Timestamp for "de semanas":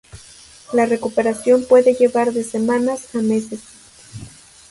2.33-3.13